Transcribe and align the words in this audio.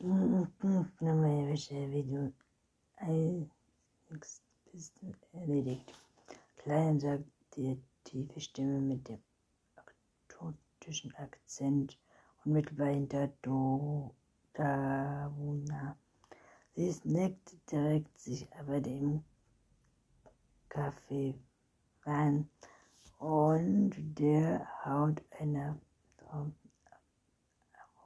Nochmal 0.00 0.46
wie 1.90 2.04
du 2.04 2.32
eiligst 2.98 4.44
bist 4.70 5.00
erledigt. 5.32 5.92
Klein 6.56 7.00
sagt 7.00 7.24
die 7.56 7.82
tiefe 8.04 8.40
Stimme 8.40 8.80
mit 8.80 9.08
dem 9.08 9.18
aktotischen 9.74 11.12
Akzent 11.16 11.98
unmittelbar 12.44 12.90
hinter 12.90 13.26
Do 13.42 14.14
Davuna. 14.52 15.96
Sie 16.74 16.92
snackt 16.92 17.56
direkt 17.72 18.20
sich 18.20 18.46
aber 18.54 18.80
dem 18.80 19.24
Kaffee 20.68 21.34
rein 22.04 22.48
und 23.18 23.94
der 24.16 24.64
Haut 24.84 25.20
einer 25.40 25.76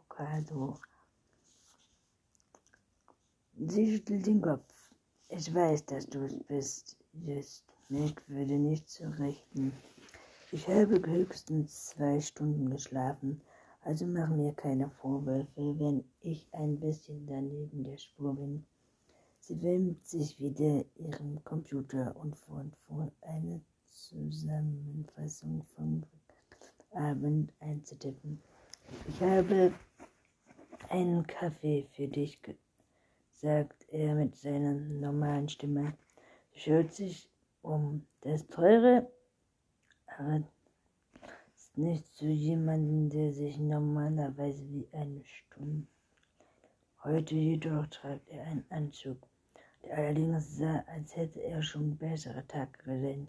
Avocado. 0.08 0.78
Sie 3.68 3.92
schüttelt 3.92 4.26
den 4.26 4.42
Kopf. 4.42 4.92
Ich 5.28 5.54
weiß, 5.54 5.86
dass 5.86 6.06
du 6.06 6.24
es 6.24 6.36
bist. 6.48 6.96
Just. 7.12 7.64
Nick 7.88 8.28
würde 8.28 8.58
nicht 8.58 8.88
zurechten. 8.88 9.72
Ich 10.50 10.66
habe 10.66 11.00
höchstens 11.06 11.90
zwei 11.90 12.20
Stunden 12.20 12.70
geschlafen, 12.70 13.40
also 13.82 14.06
mach 14.06 14.30
mir 14.30 14.52
keine 14.54 14.88
Vorwürfe, 14.88 15.78
wenn 15.78 16.04
ich 16.20 16.48
ein 16.52 16.80
bisschen 16.80 17.26
daneben 17.26 17.84
der 17.84 17.98
Spur 17.98 18.34
bin. 18.34 18.64
Sie 19.38 19.60
wimmt 19.62 20.06
sich 20.06 20.40
wieder 20.40 20.84
ihrem 20.96 21.44
Computer 21.44 22.16
und 22.16 22.36
fort 22.36 22.74
vor 22.86 23.12
eine 23.20 23.60
Zusammenfassung 23.90 25.62
vom 25.76 26.02
Abend 26.92 27.52
einzutippen. 27.60 28.42
Ich 29.08 29.20
habe 29.20 29.72
einen 30.88 31.26
Kaffee 31.26 31.86
für 31.92 32.08
dich, 32.08 32.40
sagt 33.42 33.86
er 33.88 34.14
mit 34.14 34.36
seiner 34.36 34.72
normalen 34.72 35.48
Stimme. 35.48 35.94
Schaut 36.54 36.92
sich 36.92 37.28
um. 37.62 38.06
Das 38.20 38.46
teure, 38.46 39.10
aber 40.06 40.44
ist 41.56 41.76
nicht 41.76 42.06
zu 42.14 42.26
jemandem, 42.26 43.10
der 43.10 43.32
sich 43.32 43.58
normalerweise 43.58 44.62
wie 44.70 44.86
eine 44.92 45.24
Stunde. 45.24 45.88
Heute 47.02 47.34
jedoch 47.34 47.88
trägt 47.88 48.28
er 48.28 48.44
einen 48.44 48.64
Anzug, 48.70 49.18
der 49.82 49.98
allerdings 49.98 50.56
sah, 50.56 50.84
als 50.86 51.16
hätte 51.16 51.40
er 51.42 51.60
schon 51.64 51.96
bessere 51.96 52.46
Tage 52.46 52.78
gesehen. 52.84 53.26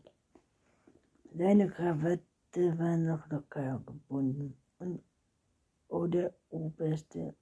Seine 1.34 1.68
Krawatte 1.68 2.78
war 2.78 2.98
noch 2.98 3.28
locker 3.32 3.82
gebunden 3.84 4.56
und 4.78 5.02
oh, 5.88 6.06
der 6.06 6.32
oberste 6.52 7.34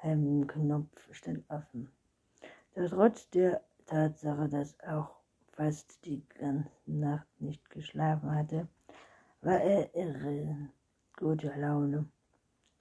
Hemdenknopf 0.00 1.12
stand 1.12 1.48
offen. 1.48 1.90
Doch 2.74 2.88
trotz 2.88 3.28
der 3.30 3.62
Tatsache, 3.86 4.48
dass 4.48 4.78
auch 4.80 5.10
fast 5.52 6.04
die 6.04 6.22
ganze 6.38 6.70
Nacht 6.86 7.26
nicht 7.38 7.68
geschlafen 7.70 8.34
hatte, 8.34 8.68
war 9.42 9.60
er 9.60 9.94
irre 9.94 10.68
guter 11.16 11.56
Laune. 11.56 12.06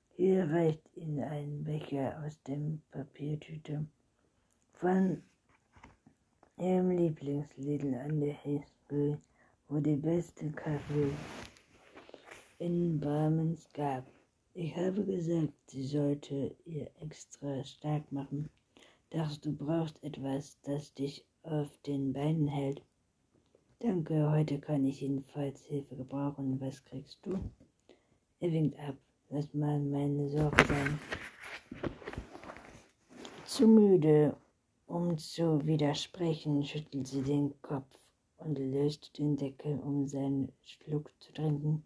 Hier 0.09 0.50
reicht 0.52 0.95
ihm 0.95 1.20
ein 1.20 1.64
Becher 1.64 2.22
aus 2.26 2.42
dem 2.44 2.81
Papiertüte 2.92 3.86
von 4.73 5.23
ihrem 6.58 6.92
Lieblingslidl 6.92 7.95
an 7.95 8.20
der 8.20 8.36
Highschool 8.44 9.20
wo 9.70 9.80
die 9.80 9.95
beste 9.95 10.50
Kaffee 10.50 11.14
in 12.58 13.00
Bramens 13.00 13.70
gab. 13.72 14.04
Ich 14.62 14.76
habe 14.76 15.06
gesagt, 15.06 15.54
sie 15.68 15.86
sollte 15.86 16.54
ihr 16.66 16.92
extra 17.00 17.64
stark 17.64 18.12
machen. 18.12 18.50
Dachte, 19.10 19.40
du 19.40 19.56
brauchst 19.56 20.04
etwas, 20.04 20.60
das 20.64 20.94
dich 20.94 21.26
auf 21.44 21.70
den 21.88 22.12
Beinen 22.12 22.50
hält. 22.50 22.82
Danke, 23.80 24.30
heute 24.30 24.60
kann 24.60 24.83
ich 24.83 25.00
jedenfalls 25.00 25.64
Hilfe 25.64 25.95
gebrauchen. 25.95 26.60
Was 26.60 26.83
kriegst 26.83 27.26
du? 27.26 27.39
Er 28.42 28.52
winkt 28.52 28.78
ab. 28.80 28.98
Lass 29.30 29.54
mal 29.54 29.80
meine 29.80 30.28
Sorge 30.28 30.66
sein. 30.66 31.00
Zu 33.45 33.66
müde, 33.66 34.36
um 34.88 35.17
zu 35.17 35.66
widersprechen, 35.66 36.66
schüttelt 36.66 37.08
sie 37.08 37.22
den 37.22 37.54
Kopf 37.62 37.98
und 38.36 38.60
löste 38.60 39.10
den 39.14 39.38
Deckel, 39.38 39.80
um 39.80 40.06
seinen 40.06 40.52
Schluck 40.64 41.14
zu 41.22 41.32
trinken. 41.32 41.86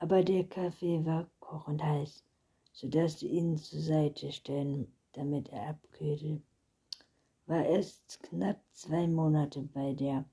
Aber 0.00 0.22
der 0.22 0.44
Kaffee 0.44 1.02
war 1.06 1.26
kochend 1.54 1.84
heiß, 1.84 2.24
sodass 2.72 3.20
sie 3.20 3.28
ihn 3.28 3.56
zur 3.56 3.78
Seite 3.78 4.32
stellen, 4.32 4.88
damit 5.12 5.50
er 5.50 5.68
abkühlte. 5.68 6.42
War 7.46 7.64
erst 7.64 8.20
knapp 8.24 8.60
zwei 8.72 9.06
Monate 9.06 9.62
bei 9.62 9.94
der 9.94 10.24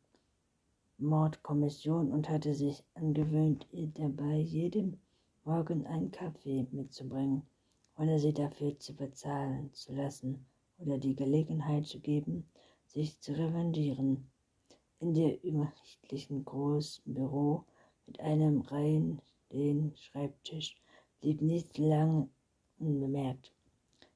Mordkommission 0.97 2.11
und 2.11 2.27
hatte 2.27 2.55
sich 2.55 2.83
angewöhnt, 2.95 3.67
ihr 3.71 3.89
dabei 3.89 4.37
jeden 4.37 4.99
Morgen 5.43 5.85
einen 5.85 6.09
Kaffee 6.09 6.65
mitzubringen, 6.71 7.43
ohne 7.99 8.17
sie 8.17 8.33
dafür 8.33 8.79
zu 8.79 8.95
bezahlen 8.95 9.71
zu 9.73 9.93
lassen 9.93 10.43
oder 10.79 10.97
die 10.97 11.15
Gelegenheit 11.15 11.85
zu 11.85 11.99
geben, 11.99 12.49
sich 12.87 13.19
zu 13.19 13.33
revanchieren 13.33 14.27
in 14.99 15.13
der 15.13 15.43
übersichtlichen 15.43 16.45
großen 16.45 17.13
Büro 17.13 17.63
mit 18.07 18.19
einem 18.21 18.61
reinen 18.61 19.21
Schreibtisch 19.95 20.81
blieb 21.21 21.41
nicht 21.41 21.77
lange 21.77 22.27
unbemerkt. 22.79 23.53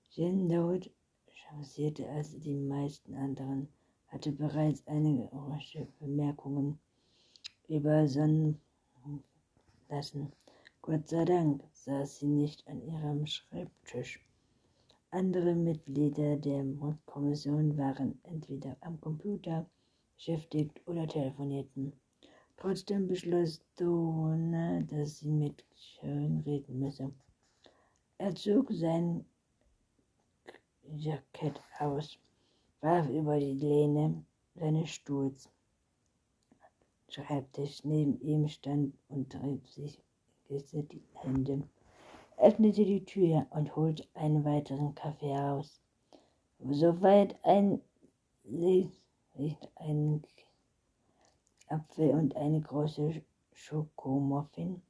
Jen 0.09 0.49
Dowd 0.49 0.89
changierte 1.27 2.09
als 2.09 2.38
die 2.39 2.55
meisten 2.55 3.13
anderen, 3.16 3.67
hatte 4.07 4.31
bereits 4.31 4.85
einige 4.88 5.31
orange 5.31 5.88
Bemerkungen 5.99 6.79
über 7.67 8.07
Sonnen 8.07 8.59
lassen. 9.88 10.31
Gott 10.81 11.07
sei 11.07 11.25
Dank 11.25 11.63
saß 11.73 12.19
sie 12.19 12.27
nicht 12.27 12.67
an 12.67 12.81
ihrem 12.81 13.25
Schreibtisch. 13.27 14.19
Andere 15.11 15.55
Mitglieder 15.55 16.37
der 16.37 16.63
Mordkommission 16.63 17.77
waren 17.77 18.19
entweder 18.23 18.77
am 18.81 18.99
Computer 18.99 19.69
beschäftigt 20.16 20.81
oder 20.87 21.07
telefonierten. 21.07 21.93
Trotzdem 22.57 23.07
beschloss 23.07 23.61
Dona, 23.75 24.81
dass 24.81 25.19
sie 25.19 25.29
mit 25.29 25.63
Sharon 25.75 26.41
reden 26.45 26.79
müsse. 26.79 27.11
Er 28.17 28.33
zog 28.33 28.71
sein 28.71 29.25
Jackett 30.95 31.61
aus, 31.79 32.17
warf 32.81 33.09
über 33.09 33.39
die 33.39 33.53
Lehne 33.53 34.23
seines 34.55 34.89
Stuhls. 34.89 35.49
Schreibtisch 37.09 37.83
neben 37.83 38.19
ihm 38.21 38.47
stand 38.47 38.95
und 39.09 39.31
trieb 39.31 39.67
sich 39.67 40.01
die 40.49 41.03
Hände, 41.13 41.63
öffnete 42.37 42.85
die 42.85 43.03
Tür 43.03 43.45
und 43.49 43.75
holte 43.75 44.07
einen 44.13 44.45
weiteren 44.45 44.95
Kaffee 44.95 45.33
heraus. 45.33 45.81
Soweit 46.59 47.35
ein 47.43 47.81
riecht 48.45 49.72
ein 49.75 50.23
Apfel 51.68 52.12
und 52.12 52.36
eine 52.36 52.62
große 52.62 53.22
Schokomuffin. 53.53 54.81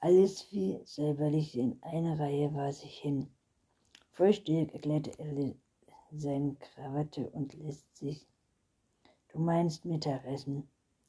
Alles 0.00 0.50
wie 0.52 0.80
säuberlich 0.84 1.56
in 1.56 1.82
einer 1.82 2.18
Reihe 2.18 2.54
war 2.54 2.72
sich 2.72 2.98
hin. 2.98 3.28
Frühstück 4.12 4.72
erklärte 4.72 5.12
er 5.18 5.54
seine 6.12 6.54
Krawatte 6.54 7.28
und 7.30 7.54
lässt 7.54 7.96
sich. 7.96 8.26
Du 9.28 9.38
meinst 9.38 9.84
Mittagessen? 9.84 10.68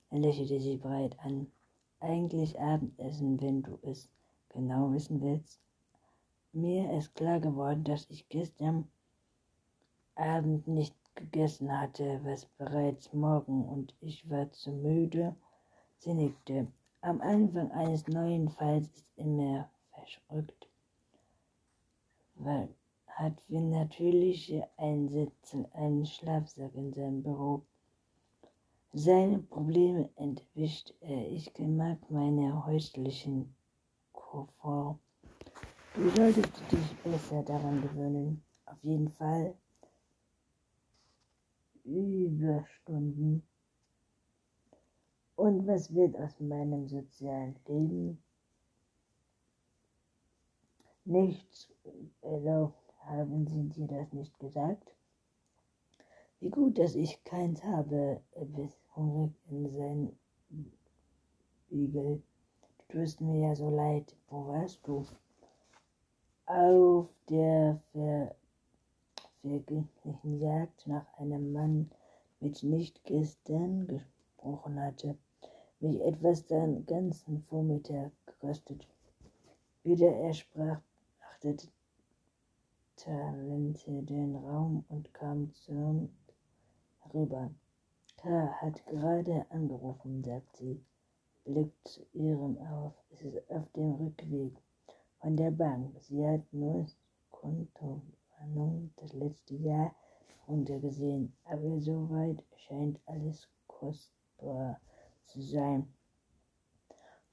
Er 0.09 0.19
lächelte 0.19 0.59
sie 0.59 0.77
breit 0.77 1.17
an. 1.19 1.51
Eigentlich 1.99 2.59
Abendessen, 2.59 3.39
wenn 3.41 3.61
du 3.61 3.77
es 3.83 4.09
genau 4.49 4.91
wissen 4.91 5.21
willst. 5.21 5.61
Mir 6.51 6.91
ist 6.97 7.13
klar 7.15 7.39
geworden, 7.39 7.83
dass 7.83 8.09
ich 8.09 8.27
gestern 8.27 8.89
Abend 10.15 10.67
nicht 10.67 10.95
gegessen 11.15 11.77
hatte, 11.77 12.19
was 12.23 12.45
bereits 12.45 13.13
morgen 13.13 13.65
und 13.65 13.95
ich 14.01 14.29
war 14.29 14.51
zu 14.51 14.71
müde. 14.71 15.35
Sie 15.97 16.13
nickte. 16.13 16.67
Am 17.01 17.21
Anfang 17.21 17.71
eines 17.71 18.07
neuen 18.07 18.49
Falls 18.49 18.87
ist 18.87 19.07
immer 19.15 19.69
verschrückt, 19.91 20.67
weil 22.35 22.69
hat 23.19 23.43
wie 23.49 23.59
natürliche 23.59 24.69
Einsätze 24.77 25.69
einen 25.73 26.05
Schlafsack 26.05 26.73
in 26.73 26.93
seinem 26.93 27.21
Büro. 27.21 27.63
Seine 28.93 29.39
Probleme 29.39 30.09
entwischt 30.15 30.93
er. 31.01 31.27
Ich 31.27 31.51
mag 31.59 31.97
meine 32.09 32.65
häuslichen 32.65 33.53
Komfort. 34.13 34.99
Du 35.95 36.09
solltest 36.11 36.53
dich 36.71 36.95
besser 37.03 37.43
daran 37.43 37.81
gewöhnen. 37.81 38.41
Auf 38.65 38.81
jeden 38.83 39.09
Fall 39.09 39.53
Überstunden. 41.89 43.43
Und 45.35 45.67
was 45.67 45.93
wird 45.93 46.15
aus 46.17 46.39
meinem 46.39 46.87
sozialen 46.87 47.55
Leben? 47.65 48.21
Nichts 51.05 51.71
erlaubt 52.21 52.93
Haben 52.99 53.47
sie 53.47 53.69
dir 53.69 53.87
das 53.87 54.13
nicht 54.13 54.37
gesagt? 54.39 54.93
Wie 56.39 56.49
gut, 56.49 56.77
dass 56.77 56.95
ich 56.95 57.23
keins 57.23 57.63
habe, 57.63 58.21
biss 58.35 58.77
hungrig 58.95 59.33
in 59.49 59.69
sein 59.71 60.19
Spiegel. 61.65 62.21
Du 62.87 62.99
tust 62.99 63.21
mir 63.21 63.39
ja 63.39 63.55
so 63.55 63.69
leid. 63.69 64.15
Wo 64.29 64.47
warst 64.47 64.79
du? 64.87 65.05
Auf 66.45 67.09
der 67.29 67.81
ver 67.91 68.35
vergeblichen 69.41 70.39
Jagd 70.39 70.87
nach 70.87 71.05
einem 71.17 71.51
Mann, 71.51 71.91
mit 72.39 72.63
nicht 72.63 73.03
gestern 73.03 73.87
gesprochen 73.87 74.79
hatte, 74.79 75.17
mich 75.79 76.01
etwas 76.01 76.45
den 76.45 76.85
ganzen 76.85 77.43
Vormittag 77.43 78.11
gekostet. 78.25 78.87
Wieder 79.83 80.07
er 80.07 80.33
sprach, 80.33 80.81
achtete 81.29 81.67
Talente 82.95 84.03
den 84.03 84.35
Raum 84.35 84.83
und 84.89 85.13
kam 85.13 85.53
zum 85.53 86.09
herüber. 86.99 87.49
K. 88.17 88.47
hat 88.61 88.85
gerade 88.87 89.45
angerufen, 89.49 90.21
sagt 90.23 90.57
sie, 90.57 90.83
blickt 91.45 91.87
zu 91.87 92.05
ihrem 92.13 92.57
auf. 92.57 92.93
Es 93.09 93.21
ist 93.21 93.49
auf 93.49 93.71
dem 93.71 93.93
Rückweg 93.93 94.53
von 95.21 95.37
der 95.37 95.51
Bank. 95.51 95.97
Sie 96.01 96.25
hat 96.27 96.41
nur 96.51 96.85
Kontowarnung 98.39 98.91
das 98.97 99.13
letzte 99.13 99.55
Jahr 99.55 99.93
runtergesehen, 100.47 101.33
aber 101.43 101.79
soweit 101.79 102.43
scheint 102.55 102.99
alles 103.05 103.49
kostbar 103.67 104.79
zu 105.25 105.41
sein. 105.41 105.93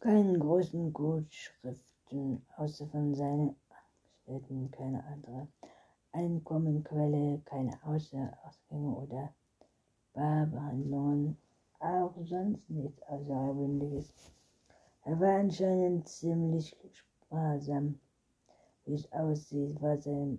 Keine 0.01 0.39
großen 0.39 0.93
Gutschriften, 0.93 2.45
außer 2.57 2.87
von 2.89 3.15
seinen 3.15 3.57
Angestellten, 3.69 4.71
keine 4.73 5.05
andere 5.05 5.49
Einkommenquelle, 6.13 7.41
keine 7.45 7.73
Außerausgänge 7.85 8.97
oder 8.97 9.33
Barbehandlungen, 10.13 11.37
auch 11.79 12.15
sonst 12.25 12.69
nichts 12.69 13.03
Außergewöhnliches. 13.03 14.33
Er 15.05 15.21
war 15.21 15.39
anscheinend 15.39 16.09
ziemlich 16.09 16.77
sparsam. 16.91 18.01
Wie 18.85 18.95
es 18.95 19.11
aussieht, 19.13 19.81
war 19.81 19.99
sein 19.99 20.39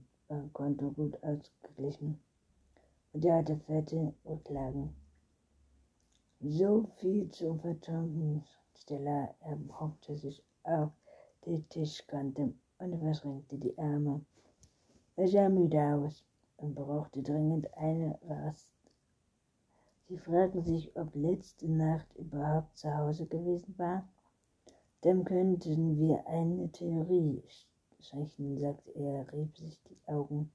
Konto 0.51 0.91
gut 0.91 1.23
ausgeglichen 1.23 2.19
und 3.13 3.23
er 3.23 3.37
hatte 3.37 3.57
fette 3.57 4.13
Rücklagen. 4.25 4.93
So 6.41 6.85
viel 6.97 7.29
zur 7.31 7.57
Verträumungsstelle. 7.59 9.29
Er 9.39 9.55
behauptete 9.55 10.17
sich 10.17 10.43
auf 10.63 10.91
die 11.45 11.63
Tischkante 11.63 12.53
und 12.77 12.99
verschränkte 12.99 13.57
die 13.57 13.77
Arme. 13.77 14.25
Er 15.15 15.27
sah 15.29 15.49
müde 15.49 15.81
aus 15.81 16.25
und 16.57 16.75
brauchte 16.75 17.23
dringend 17.23 17.73
eine 17.77 18.19
Rast. 18.27 18.69
Sie 20.09 20.17
fragten 20.17 20.63
sich, 20.63 20.95
ob 20.95 21.15
letzte 21.15 21.71
Nacht 21.71 22.13
überhaupt 22.15 22.77
zu 22.77 22.95
Hause 22.95 23.25
gewesen 23.25 23.73
war. 23.77 24.07
Dann 25.01 25.23
könnten 25.23 25.97
wir 25.97 26.27
eine 26.27 26.71
Theorie 26.71 27.41
sprechen, 27.99 28.57
sagte 28.57 28.91
er, 28.95 29.31
rieb 29.33 29.55
sich 29.57 29.79
die 29.89 29.97
Augen. 30.07 30.51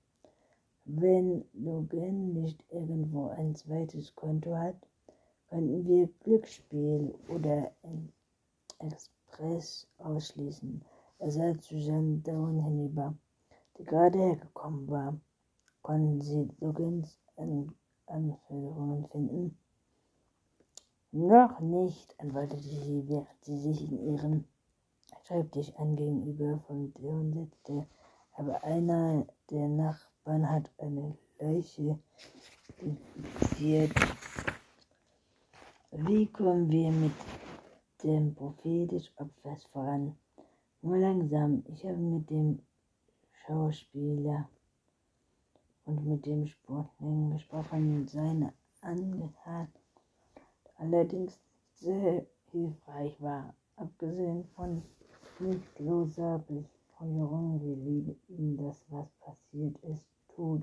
Wenn 0.85 1.44
Logan 1.53 2.33
nicht 2.33 2.65
irgendwo 2.71 3.29
ein 3.29 3.55
zweites 3.55 4.15
Konto 4.15 4.56
hat, 4.56 4.77
könnten 5.49 5.87
wir 5.87 6.09
Glücksspiel 6.25 7.15
oder 7.29 7.73
Express 8.79 9.87
ausschließen. 9.99 10.83
Er 11.19 11.31
sah 11.31 11.59
zu 11.61 11.77
Jean 11.77 12.23
Down 12.23 12.61
hinüber, 12.65 13.15
die 13.79 13.85
gerade 13.85 14.19
hergekommen 14.19 14.89
war. 14.89 15.21
Konnten 15.83 16.21
sie 16.21 16.49
Logans 16.61 17.19
An 17.37 17.75
Anforderungen 18.06 19.06
finden? 19.09 19.59
Noch 21.12 21.61
nicht, 21.61 22.19
antwortete 22.19 22.62
sie, 22.62 23.06
während 23.06 23.44
sie 23.44 23.59
sich 23.59 23.91
in 23.91 24.15
ihren 24.15 24.44
Schreibtisch 25.32 25.73
an 25.79 25.96
gegenüber 25.96 26.61
von 26.67 26.93
Leon 26.99 27.32
setzte. 27.32 27.87
Aber 28.34 28.62
einer 28.64 29.26
der 29.49 29.67
Nachbarn 29.67 30.50
hat 30.50 30.70
eine 30.76 31.17
Leiche 31.38 31.99
infiziert. 32.76 33.93
Wie 35.90 36.26
kommen 36.26 36.70
wir 36.70 36.90
mit 36.90 37.12
dem 38.02 38.37
des 38.88 39.11
Opfers 39.17 39.64
voran? 39.73 40.19
Nur 40.82 40.99
langsam. 40.99 41.64
Ich 41.67 41.82
habe 41.87 41.96
mit 41.96 42.29
dem 42.29 42.58
Schauspieler 43.46 44.50
und 45.87 46.05
mit 46.05 46.26
dem 46.26 46.46
Sportling 46.46 47.31
gesprochen. 47.31 48.06
Seine 48.06 48.52
Angehat 48.82 49.70
allerdings 50.76 51.40
sehr 51.76 52.26
hilfreich 52.50 53.19
war, 53.23 53.55
abgesehen 53.76 54.44
von 54.55 54.82
lichtloser 55.43 56.39
Befeuerung, 56.47 57.61
wie 57.62 57.75
lieb 57.75 58.17
ihm 58.29 58.56
das, 58.56 58.85
was 58.89 59.09
passiert 59.21 59.77
ist, 59.83 60.05
tut. 60.35 60.62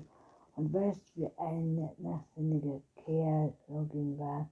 Und 0.56 0.72
weißt, 0.72 1.16
wie 1.16 1.28
ein 1.36 1.90
nachsinniger 1.98 2.80
Kerl 2.96 3.52
Login 3.68 4.18
war, 4.18 4.50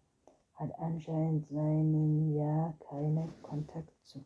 hat 0.55 0.79
anscheinend 0.79 1.47
seinen 1.49 2.35
ja 2.35 2.75
keinen 2.81 3.33
Kontakt 3.43 3.93
zu. 4.05 4.25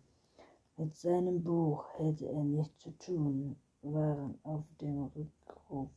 Mit 0.76 0.94
seinem 0.96 1.42
Buch 1.42 1.84
hätte 1.98 2.26
er 2.28 2.44
nichts 2.44 2.78
zu 2.78 2.90
tun, 2.98 3.56
waren 3.82 4.38
auf 4.42 4.64
dem 4.80 5.10
Rückruf 5.14 5.90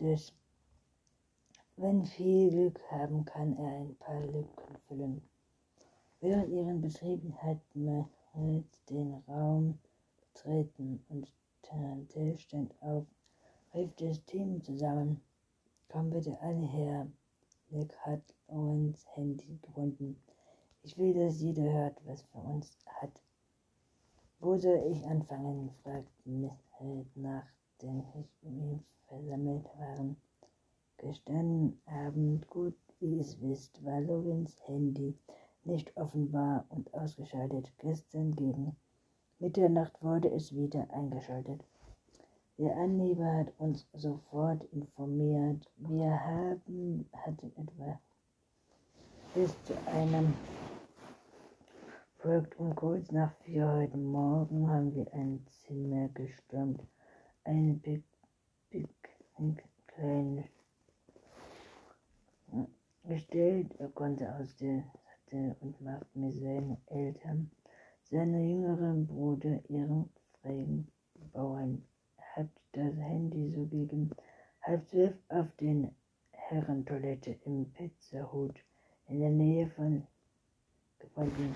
des 0.00 0.32
wenn 1.76 2.04
viel 2.04 2.50
Glück 2.50 2.78
haben, 2.90 3.24
kann 3.24 3.56
er 3.56 3.80
ein 3.80 3.96
paar 3.96 4.20
Lücken 4.20 4.76
füllen. 4.86 5.22
Während 6.20 6.50
ihren 6.50 6.82
Betrieben 6.82 7.34
hat 7.40 7.56
man 7.72 8.04
den 8.34 9.22
Raum 9.28 9.78
betreten 10.20 11.04
und 11.08 11.32
Tante 11.62 12.38
stand 12.38 12.74
auf, 12.82 13.06
rief 13.74 13.94
das 13.96 14.24
Team 14.24 14.62
zusammen. 14.62 15.20
Komm 15.88 16.10
bitte 16.10 16.40
alle 16.40 16.66
her. 16.66 17.06
Nick 17.70 17.96
hat 17.98 18.22
Owens 18.48 19.04
Handy 19.14 19.58
gefunden. 19.62 20.20
Ich 20.82 20.96
will, 20.98 21.14
dass 21.14 21.40
jeder 21.40 21.72
hört, 21.72 22.04
was 22.06 22.22
für 22.22 22.38
uns 22.38 22.84
hat. 22.86 23.12
Wo 24.40 24.56
soll 24.56 24.82
ich 24.90 25.04
anfangen? 25.06 25.70
fragte 25.82 26.28
Miss 26.28 26.52
Held, 26.78 27.16
nachdem 27.16 28.02
wir 28.42 28.80
versammelt 29.06 29.66
waren. 29.76 30.16
Gestern 30.96 31.80
Abend, 31.86 32.48
gut 32.48 32.76
wie 32.98 33.18
es 33.18 33.40
wisst, 33.40 33.84
war 33.84 34.00
Logins 34.00 34.56
Handy 34.66 35.16
nicht 35.64 35.96
offenbar 35.96 36.64
und 36.68 36.92
ausgeschaltet. 36.94 37.72
Gestern 37.78 38.34
gegen 38.34 38.76
Mitternacht 39.38 40.02
wurde 40.02 40.28
es 40.28 40.54
wieder 40.54 40.88
eingeschaltet. 40.90 41.64
Der 42.58 42.76
Anheber 42.76 43.36
hat 43.38 43.52
uns 43.58 43.86
sofort 43.94 44.64
informiert. 44.64 45.66
Wir 45.76 46.10
haben, 46.10 47.08
hatten 47.12 47.52
etwa 47.56 47.98
bis 49.34 49.50
zu 49.64 49.74
einem 49.86 50.34
Projekt 52.18 52.58
um 52.58 52.74
kurz 52.74 53.10
nach 53.12 53.32
vier 53.44 53.66
heute 53.66 53.96
Morgen 53.96 54.68
haben 54.68 54.94
wir 54.94 55.10
ein 55.14 55.46
Zimmer 55.46 56.08
gestürmt. 56.08 56.82
Eine 57.44 57.74
Big, 57.74 58.04
Big, 58.68 58.90
kleine 59.86 60.44
gestellt. 63.04 63.74
Er 63.78 63.88
konnte 63.88 64.34
aus 64.34 64.54
der 64.56 64.84
Hatte 65.30 65.56
und 65.60 65.80
machte 65.80 66.18
mir 66.18 66.32
seine 66.32 66.76
Eltern, 66.86 67.50
seine 68.02 68.42
jüngeren 68.42 69.06
Bruder, 69.06 69.60
ihren 69.68 70.10
freien 70.40 70.88
Bauern, 71.32 71.84
hat 72.34 72.48
das 72.72 72.94
Handy 72.96 73.52
so 73.54 73.64
gegen 73.66 74.10
halb 74.62 74.88
zwölf 74.88 75.14
auf 75.28 75.46
den 75.60 75.94
Herrentoilette 76.32 77.38
im 77.44 77.70
Pizzahut 77.72 78.58
in 79.06 79.20
der 79.20 79.30
Nähe 79.30 79.68
von 79.68 80.04
gefunden. 80.98 81.54